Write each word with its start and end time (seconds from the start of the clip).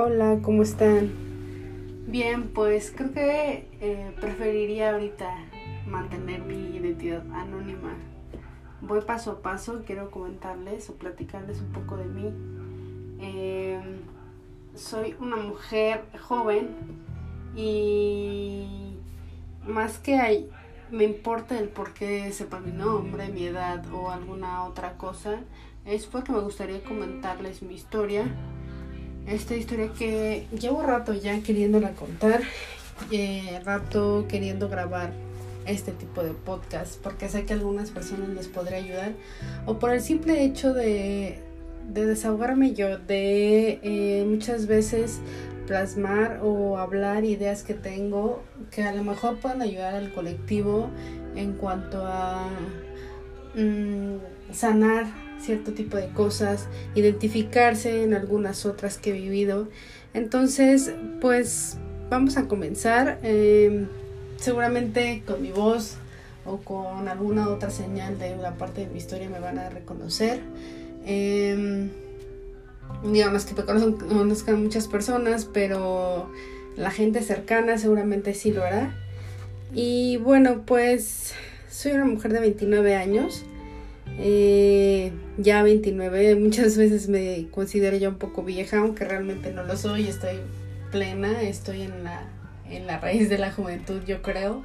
Hola, 0.00 0.38
¿cómo 0.42 0.62
están? 0.62 1.10
Bien, 2.06 2.50
pues 2.50 2.92
creo 2.96 3.10
que 3.12 3.68
eh, 3.80 4.12
preferiría 4.20 4.92
ahorita 4.92 5.28
mantener 5.88 6.42
mi 6.42 6.76
identidad 6.76 7.24
anónima. 7.32 7.96
Voy 8.80 9.00
paso 9.00 9.32
a 9.32 9.42
paso, 9.42 9.82
quiero 9.84 10.12
comentarles 10.12 10.88
o 10.88 10.94
platicarles 10.94 11.60
un 11.60 11.72
poco 11.72 11.96
de 11.96 12.04
mí. 12.04 12.32
Em, 13.18 14.02
soy 14.76 15.16
una 15.18 15.34
mujer 15.34 16.04
joven 16.20 16.76
y 17.56 18.94
más 19.66 19.98
que 19.98 20.14
hay, 20.14 20.48
me 20.92 21.02
importa 21.02 21.58
el 21.58 21.70
por 21.70 21.92
qué 21.92 22.30
sepa 22.30 22.60
mi 22.60 22.70
nombre, 22.70 23.30
mi 23.30 23.46
edad 23.46 23.84
o 23.92 24.12
alguna 24.12 24.64
otra 24.64 24.96
cosa, 24.96 25.40
es 25.84 26.06
porque 26.06 26.30
me 26.30 26.38
gustaría 26.38 26.84
comentarles 26.84 27.62
mi 27.64 27.74
historia 27.74 28.32
esta 29.30 29.54
historia 29.54 29.90
que 29.98 30.46
llevo 30.58 30.82
rato 30.82 31.14
ya 31.14 31.40
queriéndola 31.40 31.92
contar, 31.92 32.42
eh, 33.10 33.60
rato 33.64 34.26
queriendo 34.28 34.68
grabar 34.68 35.12
este 35.66 35.92
tipo 35.92 36.22
de 36.22 36.32
podcast, 36.32 37.00
porque 37.02 37.28
sé 37.28 37.44
que 37.44 37.52
a 37.52 37.56
algunas 37.56 37.90
personas 37.90 38.30
les 38.30 38.48
podría 38.48 38.78
ayudar, 38.78 39.12
o 39.66 39.78
por 39.78 39.90
el 39.90 40.00
simple 40.00 40.44
hecho 40.44 40.72
de, 40.72 41.38
de 41.92 42.06
desahogarme 42.06 42.72
yo, 42.72 42.98
de 42.98 43.80
eh, 43.82 44.24
muchas 44.26 44.66
veces 44.66 45.20
plasmar 45.66 46.40
o 46.42 46.78
hablar 46.78 47.24
ideas 47.24 47.62
que 47.62 47.74
tengo 47.74 48.42
que 48.70 48.84
a 48.84 48.92
lo 48.94 49.04
mejor 49.04 49.36
puedan 49.38 49.60
ayudar 49.60 49.94
al 49.94 50.12
colectivo 50.14 50.88
en 51.36 51.52
cuanto 51.52 52.06
a 52.06 52.48
mm, 53.54 54.16
sanar 54.52 55.27
cierto 55.40 55.72
tipo 55.72 55.96
de 55.96 56.08
cosas, 56.08 56.66
identificarse 56.94 58.02
en 58.02 58.14
algunas 58.14 58.66
otras 58.66 58.98
que 58.98 59.10
he 59.10 59.12
vivido. 59.12 59.68
Entonces, 60.14 60.92
pues 61.20 61.76
vamos 62.10 62.36
a 62.36 62.48
comenzar. 62.48 63.18
Em, 63.22 63.86
seguramente 64.36 65.22
con 65.26 65.42
mi 65.42 65.50
voz 65.50 65.96
o 66.46 66.58
con 66.58 67.08
alguna 67.08 67.48
otra 67.48 67.70
señal 67.70 68.18
de 68.18 68.34
una 68.34 68.56
parte 68.56 68.82
de 68.82 68.86
mi 68.88 68.98
historia 68.98 69.28
me 69.28 69.40
van 69.40 69.58
a 69.58 69.68
reconocer. 69.68 70.40
Eh, 71.04 71.88
digamos 73.04 73.44
que 73.44 73.54
me 73.54 73.64
conozcan 73.64 74.62
muchas 74.62 74.88
personas, 74.88 75.44
pero 75.44 76.30
la 76.76 76.90
gente 76.90 77.22
cercana 77.22 77.78
seguramente 77.78 78.34
sí 78.34 78.52
lo 78.52 78.64
hará. 78.64 78.94
Y 79.74 80.16
bueno, 80.18 80.62
pues 80.64 81.34
soy 81.70 81.92
una 81.92 82.06
mujer 82.06 82.32
de 82.32 82.40
29 82.40 82.96
años. 82.96 83.44
Eh, 84.20 85.12
ya 85.36 85.62
29, 85.62 86.34
muchas 86.36 86.76
veces 86.76 87.08
me 87.08 87.46
considero 87.50 87.96
ya 87.96 88.08
un 88.08 88.16
poco 88.18 88.42
vieja, 88.42 88.78
aunque 88.78 89.04
realmente 89.04 89.52
no 89.52 89.62
lo 89.62 89.76
soy, 89.76 90.08
estoy 90.08 90.40
plena, 90.90 91.42
estoy 91.42 91.82
en 91.82 92.02
la, 92.02 92.28
en 92.68 92.86
la 92.86 92.98
raíz 92.98 93.28
de 93.28 93.38
la 93.38 93.52
juventud, 93.52 94.02
yo 94.06 94.22
creo. 94.22 94.62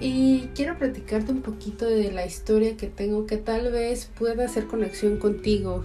Y 0.00 0.48
quiero 0.54 0.76
platicarte 0.78 1.30
un 1.30 1.42
poquito 1.42 1.86
de 1.86 2.10
la 2.10 2.26
historia 2.26 2.76
que 2.76 2.88
tengo 2.88 3.26
que 3.26 3.36
tal 3.36 3.70
vez 3.70 4.10
pueda 4.18 4.44
hacer 4.44 4.66
conexión 4.66 5.18
contigo. 5.18 5.84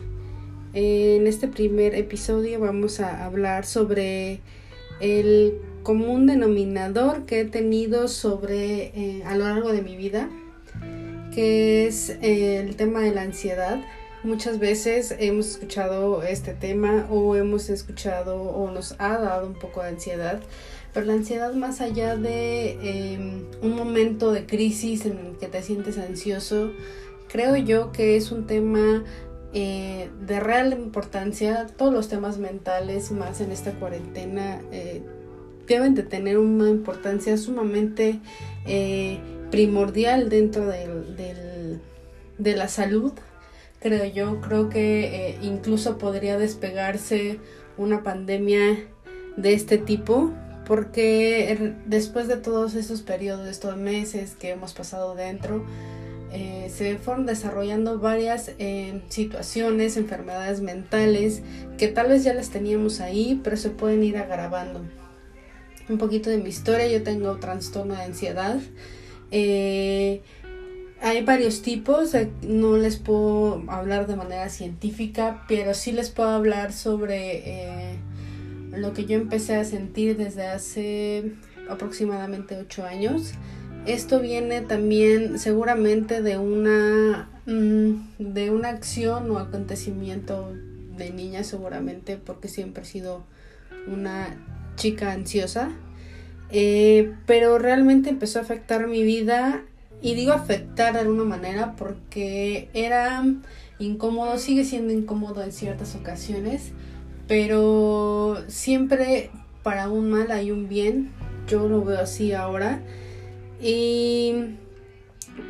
En 0.74 1.28
este 1.28 1.48
primer 1.48 1.94
episodio 1.94 2.60
vamos 2.60 3.00
a 3.00 3.26
hablar 3.26 3.66
sobre 3.66 4.42
el 5.00 5.60
común 5.84 6.26
denominador 6.26 7.26
que 7.26 7.42
he 7.42 7.46
tenido 7.46 8.08
sobre 8.08 8.92
eh, 8.96 9.24
a 9.26 9.36
lo 9.36 9.46
largo 9.46 9.72
de 9.72 9.82
mi 9.82 9.96
vida 9.96 10.30
que 11.38 11.86
es 11.86 12.10
eh, 12.10 12.58
el 12.58 12.76
tema 12.76 13.02
de 13.02 13.14
la 13.14 13.22
ansiedad. 13.22 13.80
Muchas 14.24 14.58
veces 14.58 15.14
hemos 15.20 15.52
escuchado 15.52 16.24
este 16.24 16.56
tema 16.56 17.06
o 17.12 17.36
hemos 17.36 17.70
escuchado 17.70 18.42
o 18.42 18.72
nos 18.72 18.96
ha 18.98 19.20
dado 19.20 19.46
un 19.46 19.54
poco 19.54 19.84
de 19.84 19.90
ansiedad, 19.90 20.42
pero 20.96 21.06
la 21.06 21.14
ansiedad 21.14 21.54
más 21.54 21.80
allá 21.80 22.16
de 22.16 23.14
em, 23.14 23.46
un 23.62 23.76
momento 23.76 24.32
de 24.32 24.48
crisis 24.48 25.06
en 25.06 25.20
el 25.20 25.38
que 25.38 25.46
te 25.46 25.62
sientes 25.62 26.00
ansioso, 26.00 26.72
creo 27.32 27.56
yo 27.56 27.92
que 27.92 28.18
es 28.18 28.32
un 28.32 28.48
tema 28.48 29.04
eh, 29.54 30.10
de 30.20 30.40
real 30.40 30.74
importancia. 30.74 31.68
Todos 31.68 31.94
los 31.94 32.10
temas 32.10 32.40
mentales, 32.40 33.12
más 33.12 33.42
en 33.42 33.52
esta 33.52 33.74
cuarentena, 33.74 34.64
eh, 34.72 35.04
deben 35.68 35.94
de 35.94 36.02
tener 36.02 36.40
una 36.40 36.68
importancia 36.68 37.38
sumamente 37.38 38.22
primordial 39.52 40.30
dentro 40.30 40.68
del, 40.68 41.80
de 42.38 42.56
la 42.56 42.68
salud, 42.68 43.14
creo 43.80 44.06
yo. 44.06 44.42
Creo 44.42 44.70
que 44.70 45.30
eh, 45.30 45.38
incluso 45.42 45.98
podría 45.98 46.38
despegarse 46.38 47.40
una 47.78 48.04
pandemia 48.04 48.78
de 49.38 49.54
este 49.54 49.78
tipo, 49.78 50.32
porque 50.66 51.76
después 51.86 52.28
de 52.28 52.38
todos 52.38 52.76
esos 52.76 53.02
periodos, 53.02 53.48
estos 53.48 53.78
meses 53.78 54.36
que 54.36 54.50
hemos 54.50 54.74
pasado 54.74 55.16
dentro, 55.16 55.64
eh, 56.34 56.70
se 56.76 56.98
fueron 56.98 57.26
desarrollando 57.26 58.00
varias 58.00 58.52
eh, 58.60 59.02
situaciones, 59.08 59.96
enfermedades 59.96 60.60
mentales, 60.60 61.42
que 61.78 61.88
tal 61.88 62.10
vez 62.10 62.24
ya 62.24 62.34
las 62.34 62.50
teníamos 62.50 63.00
ahí, 63.00 63.40
pero 63.44 63.56
se 63.56 63.70
pueden 63.70 64.04
ir 64.04 64.18
agravando. 64.18 64.82
Un 65.88 65.98
poquito 65.98 66.30
de 66.30 66.38
mi 66.38 66.50
historia, 66.50 66.88
yo 66.88 67.02
tengo 67.02 67.38
trastorno 67.38 67.96
de 67.96 68.02
ansiedad. 68.02 68.60
Eh, 69.32 70.22
hay 71.02 71.24
varios 71.24 71.62
tipos, 71.62 72.14
eh, 72.16 72.32
no 72.42 72.78
les 72.78 72.98
puedo 72.98 73.64
hablar 73.68 74.08
de 74.08 74.16
manera 74.16 74.50
científica, 74.50 75.44
pero 75.48 75.74
sí 75.74 75.92
les 75.92 76.10
puedo 76.10 76.30
hablar 76.30 76.74
sobre 76.74 77.44
eh, 77.46 77.96
lo 78.72 78.94
que 78.94 79.06
yo 79.06 79.16
empecé 79.16 79.56
a 79.56 79.64
sentir 79.64 80.18
desde 80.18 80.48
hace 80.48 81.34
aproximadamente 81.70 82.58
8 82.58 82.86
años. 82.86 83.34
Esto 83.86 84.20
viene 84.20 84.62
también 84.62 85.40
seguramente 85.40 86.22
de 86.22 86.38
una, 86.38 87.30
mm, 87.46 87.94
de 88.18 88.52
una 88.52 88.70
acción 88.70 89.30
o 89.32 89.38
acontecimiento 89.38 90.54
de 90.98 91.12
niña 91.12 91.44
seguramente 91.44 92.18
porque 92.18 92.48
siempre 92.48 92.84
he 92.84 92.86
sido 92.86 93.24
una 93.88 94.36
chica 94.76 95.12
ansiosa. 95.12 95.72
Eh, 96.50 97.14
pero 97.26 97.60
realmente 97.60 98.10
empezó 98.10 98.40
a 98.40 98.44
afectar 98.44 98.88
mi 98.88 99.04
vida 99.04 99.64
y 100.02 100.16
digo 100.16 100.32
afectar 100.32 100.94
de 100.94 101.00
alguna 101.00 101.24
manera 101.24 101.76
porque 101.76 102.70
era 102.74 103.24
incómodo, 103.80 104.38
sigue 104.38 104.64
siendo 104.64 104.94
incómodo 104.94 105.44
en 105.44 105.52
ciertas 105.52 105.96
ocasiones, 105.96 106.72
pero 107.28 108.38
siempre 108.48 109.30
para 109.64 109.90
un 109.90 110.10
mal 110.10 110.32
hay 110.32 110.52
un 110.52 110.70
bien, 110.70 111.12
yo 111.48 111.68
lo 111.68 111.84
veo 111.84 112.00
así 112.00 112.34
ahora. 112.34 112.82
Y 113.62 114.56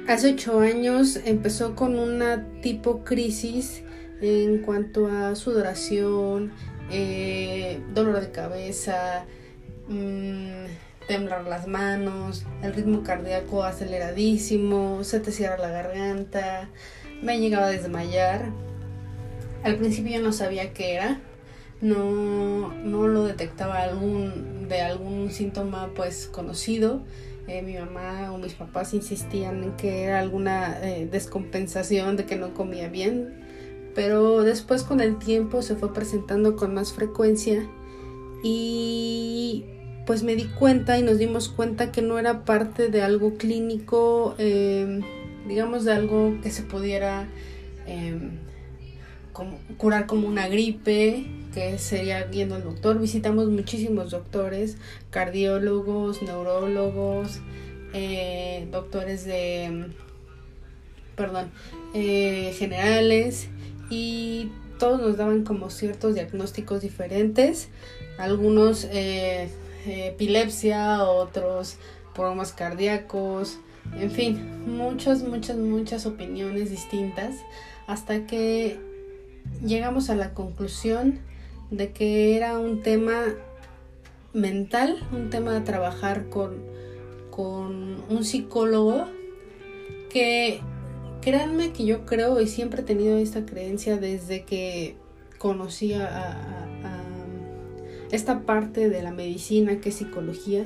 hace 0.08 0.34
ocho 0.34 0.60
años 0.60 1.20
empezó 1.26 1.76
con 1.76 2.00
una 2.00 2.46
tipo 2.62 3.04
crisis 3.04 3.84
en 4.22 4.60
cuanto 4.60 5.08
a 5.08 5.36
sudoración, 5.36 6.52
eh, 6.90 7.80
dolor 7.94 8.22
de 8.22 8.32
cabeza, 8.32 9.26
mmm, 9.88 10.66
temblar 11.08 11.46
las 11.46 11.68
manos, 11.68 12.46
el 12.62 12.74
ritmo 12.74 13.04
cardíaco 13.04 13.64
aceleradísimo, 13.64 15.04
se 15.04 15.20
te 15.20 15.32
cierra 15.32 15.58
la 15.58 15.70
garganta, 15.70 16.70
me 17.22 17.40
llegaba 17.40 17.68
a 17.68 17.70
desmayar. 17.70 18.52
Al 19.64 19.76
principio 19.78 20.22
no 20.22 20.34
sabía 20.34 20.74
qué 20.74 20.96
era, 20.96 21.20
no, 21.82 22.74
no 22.74 23.08
lo 23.08 23.24
detectaba 23.24 23.88
de 23.88 24.82
algún 24.82 25.32
síntoma 25.32 25.92
pues 25.96 26.28
conocido. 26.28 27.02
Eh, 27.48 27.62
mi 27.62 27.76
mamá 27.76 28.34
o 28.34 28.38
mis 28.38 28.54
papás 28.54 28.94
insistían 28.94 29.64
en 29.64 29.78
que 29.78 30.04
era 30.04 30.20
alguna 30.20 30.80
eh, 30.82 31.08
descompensación 31.10 32.18
de 32.18 32.26
que 32.26 32.36
no 32.36 32.54
comía 32.54 32.90
bien, 32.90 33.46
pero 33.96 34.44
después 34.44 34.84
con 34.84 35.00
el 35.00 35.18
tiempo 35.18 35.62
se 35.62 35.78
fue 35.78 35.94
presentando 35.94 36.58
con 36.58 36.74
más 36.74 36.92
frecuencia 36.92 37.66
y 38.44 39.66
pues 40.08 40.24
me 40.24 40.38
di 40.38 40.46
cuenta 40.46 40.98
y 40.98 41.04
nos 41.04 41.20
dimos 41.20 41.50
cuenta 41.50 41.92
que 41.92 42.02
no 42.02 42.18
era 42.18 42.46
parte 42.46 42.88
de 42.88 43.02
algo 43.02 43.38
clínico, 43.38 44.36
em, 44.38 45.02
digamos 45.50 45.84
de 45.84 45.92
algo 45.92 46.40
que 46.42 46.50
se 46.50 46.64
pudiera 46.64 47.28
em, 47.86 48.32
curar 49.78 50.08
como 50.08 50.28
una 50.28 50.48
gripe, 50.48 51.28
que 51.54 51.78
sería 51.78 52.24
viendo 52.24 52.56
al 52.56 52.64
doctor. 52.64 53.00
Visitamos 53.00 53.50
muchísimos 53.50 54.12
doctores, 54.12 54.78
cardiólogos, 55.10 56.22
neurólogos, 56.22 57.40
eh, 57.94 58.68
doctores 58.72 59.26
de, 59.26 59.88
perdón, 61.16 61.52
eh, 61.94 62.54
generales 62.58 63.50
y 63.90 64.52
todos 64.80 65.02
nos 65.02 65.18
daban 65.18 65.44
como 65.44 65.70
ciertos 65.70 66.16
diagnósticos 66.16 66.82
diferentes. 66.82 67.70
Algunos 68.18 68.88
eh, 68.92 69.50
epilepsia, 69.86 71.04
otros 71.04 71.78
problemas 72.14 72.52
cardíacos, 72.52 73.60
en 73.96 74.12
fin, 74.12 74.64
muchas, 74.66 75.24
muchas, 75.24 75.58
muchas 75.58 76.06
opiniones 76.06 76.70
distintas 76.70 77.36
hasta 77.88 78.26
que 78.26 78.80
llegamos 79.64 80.10
a 80.10 80.16
la 80.16 80.34
conclusión 80.34 81.20
de 81.72 81.92
que 81.92 82.36
era 82.36 82.60
un 82.60 82.82
tema 82.82 83.24
mental, 84.34 84.98
un 85.12 85.30
tema 85.30 85.54
de 85.54 85.62
trabajar 85.62 86.30
con, 86.30 86.62
con 87.30 88.04
un 88.10 88.24
psicólogo 88.24 89.08
que 90.10 90.62
créanme 91.22 91.72
que 91.72 91.86
yo 91.86 92.06
creo 92.06 92.40
y 92.40 92.48
siempre 92.48 92.82
he 92.82 92.86
tenido 92.86 93.18
esta 93.18 93.46
creencia 93.46 93.98
desde 93.98 94.44
que 94.44 94.96
conocí 95.38 95.94
a, 95.94 96.68
esta 98.12 98.42
parte 98.42 98.90
de 98.90 99.02
la 99.02 99.12
medicina 99.12 99.80
que 99.80 99.90
es 99.90 99.96
psicología. 99.96 100.66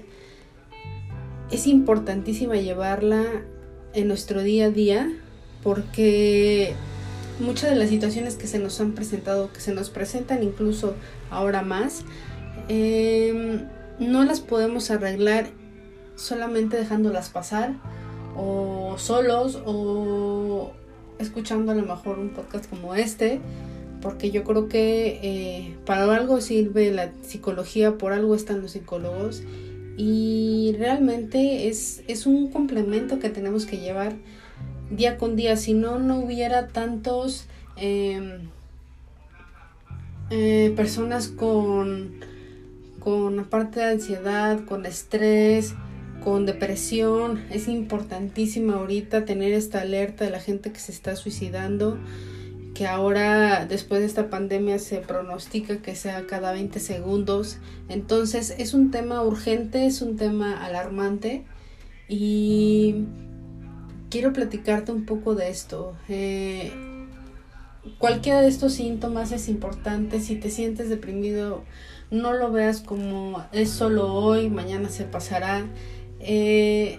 Es 1.52 1.68
importantísima 1.68 2.56
llevarla 2.56 3.24
en 3.94 4.08
nuestro 4.08 4.42
día 4.42 4.66
a 4.66 4.70
día 4.70 5.12
porque 5.64 6.74
muchas 7.40 7.70
de 7.70 7.76
las 7.76 7.90
situaciones 7.90 8.36
que 8.36 8.48
se 8.48 8.60
nos 8.60 8.80
han 8.80 8.94
presentado, 8.94 9.52
que 9.52 9.60
se 9.60 9.74
nos 9.74 9.90
presentan 9.90 10.44
incluso 10.44 10.96
ahora 11.30 11.62
más, 11.62 12.04
em, 12.68 13.68
no 14.00 14.24
las 14.24 14.40
podemos 14.40 14.90
arreglar 14.92 15.48
solamente 16.16 16.78
dejándolas 16.78 17.30
pasar 17.30 17.74
o 18.36 18.96
solos 18.98 19.62
o 19.66 20.72
escuchando 21.20 21.72
a 21.72 21.76
lo 21.76 21.84
mejor 21.84 22.20
un 22.20 22.30
podcast 22.30 22.70
como 22.70 22.96
este 22.96 23.42
porque 24.01 24.31
yo 24.31 24.44
creo 24.44 24.68
que 24.68 25.19
eh, 25.21 25.77
para 25.86 26.03
algo 26.15 26.42
sirve 26.42 26.92
la 26.92 27.12
psicología, 27.21 27.98
por 27.98 28.13
algo 28.13 28.36
están 28.36 28.62
los 28.62 28.71
psicólogos. 28.71 29.44
Y 29.98 30.75
realmente 30.80 31.68
es, 31.68 32.03
es 32.07 32.25
un 32.25 32.50
complemento 32.50 33.19
que 33.19 33.30
tenemos 33.30 33.65
que 33.65 33.77
llevar 33.77 34.15
día 34.89 35.18
con 35.18 35.36
día, 35.36 35.56
si 35.57 35.74
no, 35.74 36.00
no 36.00 36.19
hubiera 36.19 36.68
tantos 36.68 37.45
em, 37.77 38.50
eh, 40.30 40.74
personas 40.75 41.27
con, 41.27 42.15
con 43.00 43.39
aparte 43.39 43.80
de 43.80 43.86
ansiedad, 43.88 44.63
con 44.65 44.86
estrés, 44.86 45.74
con 46.24 46.45
depresión. 46.45 47.44
Es 47.51 47.68
importantísimo 47.68 48.74
ahorita 48.74 49.25
tener 49.25 49.54
esta 49.54 49.81
alerta 49.81 50.25
de 50.25 50.31
la 50.31 50.39
gente 50.39 50.71
que 50.71 50.80
se 50.80 50.92
está 50.92 51.15
suicidando, 51.15 51.97
que 52.81 52.88
ahora 52.88 53.68
después 53.68 54.01
de 54.01 54.07
esta 54.07 54.31
pandemia 54.31 54.80
se 54.80 54.98
pronostica 54.98 55.83
que 55.83 55.94
sea 55.94 56.25
cada 56.25 56.51
20 56.51 56.80
segundos. 56.80 57.60
Entonces 57.89 58.56
es 58.57 58.74
un 58.74 58.89
tema 58.89 59.22
urgente, 59.22 59.86
es 59.86 60.01
un 60.01 60.18
tema 60.18 60.66
alarmante 60.66 61.45
y 62.10 63.06
quiero 64.10 64.33
platicarte 64.33 64.92
un 64.92 65.06
poco 65.06 65.36
de 65.36 65.51
esto. 65.51 65.95
Eh, 66.10 66.72
cualquiera 68.00 68.42
de 68.42 68.48
estos 68.48 68.74
síntomas 68.74 69.31
es 69.31 69.48
importante. 69.48 70.19
Si 70.19 70.36
te 70.38 70.50
sientes 70.50 70.89
deprimido, 70.89 71.63
no 72.10 72.33
lo 72.33 72.51
veas 72.51 72.81
como 72.81 73.45
es 73.51 73.69
solo 73.69 74.12
hoy, 74.12 74.50
mañana 74.50 74.89
se 74.89 75.04
pasará. 75.04 75.68
Eh, 76.19 76.98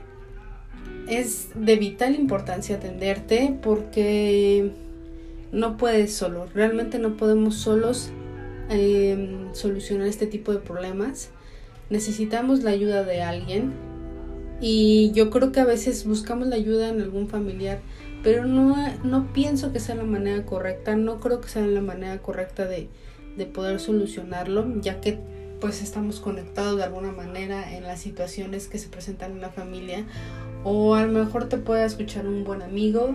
es 1.09 1.49
de 1.57 1.75
vital 1.75 2.15
importancia 2.15 2.77
atenderte 2.77 3.59
porque 3.61 4.71
no 5.53 5.77
puedes 5.77 6.15
solo, 6.15 6.47
realmente 6.55 6.99
no 6.99 7.17
podemos 7.17 7.57
solos 7.57 8.11
em, 8.71 9.55
solucionar 9.55 10.09
este 10.09 10.27
tipo 10.27 10.53
de 10.53 10.59
problemas. 10.59 11.31
Necesitamos 11.91 12.63
la 12.63 12.71
ayuda 12.71 13.05
de 13.05 13.23
alguien 13.23 13.73
y 14.61 15.13
yo 15.13 15.29
creo 15.29 15.53
que 15.53 15.61
a 15.61 15.67
veces 15.67 16.07
buscamos 16.07 16.49
la 16.49 16.57
ayuda 16.57 16.89
en 16.89 17.03
algún 17.03 17.29
familiar, 17.29 17.81
pero 18.23 18.47
no, 18.47 18.75
no 19.05 19.33
pienso 19.35 19.73
que 19.73 19.81
sea 19.81 19.95
la 19.95 20.05
manera 20.05 20.47
correcta, 20.47 20.97
no 20.97 21.21
creo 21.21 21.41
que 21.43 21.49
sea 21.49 21.67
la 21.67 21.83
manera 21.83 22.19
correcta 22.23 22.67
de, 22.67 22.89
de 23.37 23.47
poder 23.47 23.79
solucionarlo, 23.79 24.81
ya 24.81 25.01
que 25.01 25.19
pues 25.61 25.83
estamos 25.83 26.19
conectados 26.19 26.77
de 26.77 26.85
alguna 26.85 27.13
manera 27.13 27.77
en 27.77 27.85
las 27.85 28.01
situaciones 28.01 28.69
que 28.69 28.79
se 28.79 28.89
presentan 28.89 29.33
en 29.33 29.41
la 29.41 29.51
familia 29.51 30.05
o 30.65 30.95
a 30.95 31.05
lo 31.05 31.13
mejor 31.13 31.49
te 31.49 31.57
puede 31.57 31.85
escuchar 31.85 32.27
un 32.27 32.43
buen 32.43 32.63
amigo 32.63 33.15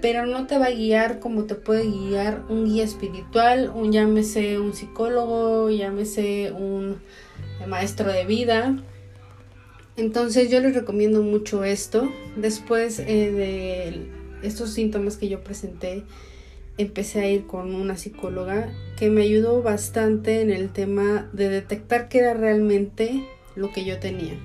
pero 0.00 0.26
no 0.26 0.46
te 0.46 0.58
va 0.58 0.66
a 0.66 0.70
guiar 0.70 1.18
como 1.18 1.44
te 1.44 1.54
puede 1.54 1.84
guiar 1.84 2.44
un 2.48 2.64
guía 2.66 2.84
espiritual, 2.84 3.70
un 3.74 3.92
llámese 3.92 4.58
un 4.58 4.74
psicólogo, 4.74 5.70
llámese 5.70 6.52
un 6.52 6.98
maestro 7.66 8.12
de 8.12 8.24
vida, 8.24 8.76
entonces 9.98 10.48
yo 10.48 10.60
les 10.60 10.74
recomiendo 10.74 11.22
mucho 11.22 11.64
esto. 11.64 12.08
Después 12.36 13.00
eh, 13.00 13.32
de 13.32 14.08
estos 14.46 14.72
síntomas 14.72 15.16
que 15.16 15.28
yo 15.28 15.42
presenté, 15.42 16.04
empecé 16.78 17.20
a 17.20 17.28
ir 17.28 17.46
con 17.46 17.74
una 17.74 17.96
psicóloga 17.96 18.72
que 18.96 19.10
me 19.10 19.22
ayudó 19.22 19.60
bastante 19.60 20.40
en 20.40 20.50
el 20.50 20.70
tema 20.70 21.28
de 21.32 21.48
detectar 21.48 22.08
qué 22.08 22.18
era 22.18 22.34
realmente 22.34 23.24
lo 23.56 23.72
que 23.72 23.84
yo 23.84 23.98
tenía. 23.98 24.38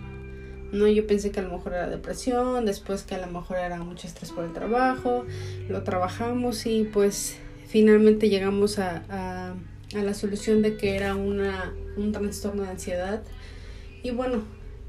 No, 0.73 0.87
yo 0.87 1.05
pensé 1.05 1.29
que 1.29 1.39
a 1.39 1.43
lo 1.43 1.51
mejor 1.51 1.73
era 1.73 1.87
depresión, 1.87 2.65
después 2.65 3.03
que 3.03 3.13
a 3.13 3.19
lo 3.23 3.31
mejor 3.31 3.57
era 3.57 3.77
mucho 3.77 4.07
estrés 4.07 4.31
por 4.31 4.43
el 4.43 4.53
trabajo, 4.53 5.23
lo 5.69 5.83
trabajamos 5.83 6.65
y 6.65 6.83
pues 6.83 7.37
finalmente 7.67 8.27
llegamos 8.27 8.79
a, 8.79 9.03
a, 9.07 9.55
la 9.93 10.13
solución 10.15 10.63
de 10.63 10.75
que 10.75 10.95
era 10.95 11.15
una, 11.15 11.75
un 11.95 12.11
trastorno 12.11 12.63
de 12.63 12.69
ansiedad. 12.69 13.21
Y 14.01 14.09
bueno, 14.09 14.41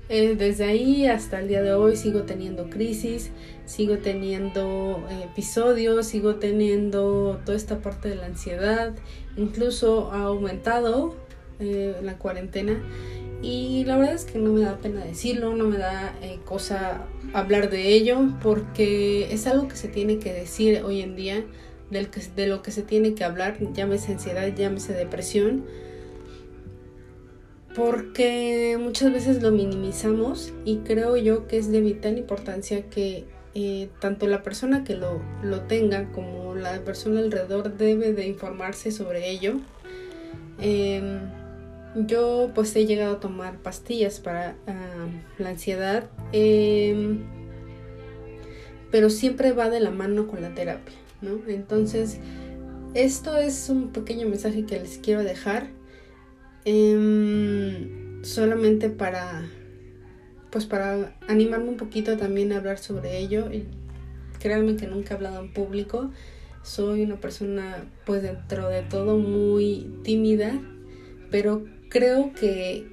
eh, 0.08 0.36
desde 0.36 0.64
ahí 0.64 1.06
hasta 1.06 1.40
el 1.40 1.48
día 1.48 1.60
de 1.60 1.74
hoy 1.74 1.96
sigo 1.96 2.22
teniendo 2.22 2.70
crisis, 2.70 3.30
sigo 3.66 3.98
teniendo 3.98 5.06
eh, 5.10 5.24
episodios, 5.24 6.06
sigo 6.06 6.36
teniendo 6.36 7.40
toda 7.44 7.58
esta 7.58 7.80
parte 7.80 8.08
de 8.08 8.16
la 8.16 8.24
ansiedad, 8.24 8.94
incluso 9.36 10.10
ha 10.12 10.22
aumentado 10.22 11.14
eh, 11.60 11.96
la 12.02 12.16
cuarentena 12.16 12.82
y 13.44 13.84
la 13.84 13.98
verdad 13.98 14.14
es 14.14 14.24
que 14.24 14.38
no 14.38 14.52
me 14.52 14.62
da 14.62 14.78
pena 14.78 15.04
decirlo, 15.04 15.54
no 15.54 15.64
me 15.64 15.76
da 15.76 16.14
cosa 16.46 17.06
hablar 17.34 17.68
de 17.68 17.88
ello 17.88 18.30
porque 18.42 19.34
es 19.34 19.46
algo 19.46 19.68
que 19.68 19.76
se 19.76 19.88
tiene 19.88 20.18
que 20.18 20.32
decir 20.32 20.82
hoy 20.82 21.02
en 21.02 21.14
día, 21.14 21.44
del 21.90 22.08
que, 22.08 22.22
de 22.34 22.46
lo 22.46 22.62
que 22.62 22.70
se 22.70 22.82
tiene 22.82 23.14
que 23.14 23.22
hablar, 23.22 23.58
llámese 23.74 24.12
ansiedad, 24.12 24.48
llámese 24.54 24.94
depresión 24.94 25.64
porque 27.74 28.78
muchas 28.80 29.12
veces 29.12 29.42
lo 29.42 29.50
minimizamos 29.50 30.54
y 30.64 30.78
creo 30.78 31.18
yo 31.18 31.46
que 31.46 31.58
es 31.58 31.70
de 31.70 31.82
vital 31.82 32.16
importancia 32.16 32.88
que 32.88 33.24
eh, 33.54 33.90
tanto 34.00 34.26
la 34.26 34.42
persona 34.42 34.84
que 34.84 34.94
lo, 34.94 35.20
lo, 35.42 35.62
tenga 35.62 36.10
como 36.12 36.54
la 36.54 36.82
persona 36.82 37.20
alrededor 37.20 37.76
debe 37.76 38.14
de 38.14 38.26
informarse 38.26 38.90
sobre 38.90 39.28
ello. 39.28 39.60
Em, 40.60 41.43
yo 41.94 42.50
pues 42.54 42.74
he 42.76 42.86
llegado 42.86 43.16
a 43.16 43.20
tomar 43.20 43.58
pastillas 43.58 44.20
para 44.20 44.56
ah, 44.66 45.06
la 45.38 45.50
ansiedad, 45.50 46.10
em, 46.32 47.20
pero 48.90 49.10
siempre 49.10 49.52
va 49.52 49.70
de 49.70 49.80
la 49.80 49.90
mano 49.90 50.26
con 50.26 50.42
la 50.42 50.54
terapia, 50.54 50.94
¿no? 51.20 51.40
Entonces, 51.48 52.18
esto 52.94 53.36
es 53.36 53.68
un 53.68 53.88
pequeño 53.88 54.28
mensaje 54.28 54.66
que 54.66 54.78
les 54.78 54.98
quiero 54.98 55.22
dejar 55.22 55.68
Em, 56.64 58.24
solamente 58.24 58.88
para 58.88 59.46
pues 60.50 60.64
para 60.64 61.14
animarme 61.28 61.68
un 61.68 61.76
poquito 61.76 62.16
también 62.16 62.52
a 62.52 62.56
hablar 62.56 62.78
sobre 62.78 63.18
ello 63.18 63.50
créanme 64.38 64.76
que 64.76 64.86
nunca 64.86 65.12
he 65.12 65.16
hablado 65.16 65.40
en 65.40 65.52
público 65.52 66.10
soy 66.62 67.02
una 67.02 67.20
persona 67.20 67.84
pues 68.06 68.22
dentro 68.22 68.68
de 68.70 68.80
todo 68.80 69.18
muy 69.18 69.94
tímida 70.04 70.58
pero 71.30 71.66
creo 71.94 72.32
que 72.32 72.88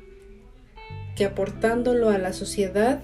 que 1.15 1.25
aportándolo 1.25 2.09
a 2.09 2.19
la 2.19 2.33
sociedad 2.33 3.01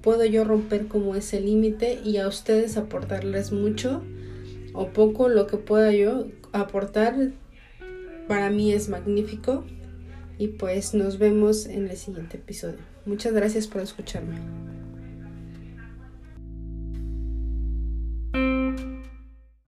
puedo 0.00 0.24
yo 0.24 0.44
romper 0.44 0.86
como 0.86 1.16
ese 1.16 1.40
límite 1.40 1.98
y 2.04 2.18
a 2.18 2.28
ustedes 2.28 2.76
aportarles 2.76 3.50
mucho 3.50 4.04
o 4.72 4.90
poco 4.90 5.28
lo 5.28 5.48
que 5.48 5.56
pueda 5.56 5.90
yo 5.90 6.28
aportar 6.52 7.32
para 8.28 8.50
mí 8.50 8.72
es 8.72 8.88
magnífico 8.88 9.64
y 10.38 10.48
pues 10.48 10.94
nos 10.94 11.18
vemos 11.18 11.66
en 11.66 11.88
el 11.88 11.96
siguiente 11.96 12.36
episodio. 12.36 12.78
Muchas 13.04 13.32
gracias 13.32 13.66
por 13.66 13.82
escucharme. 13.82 14.36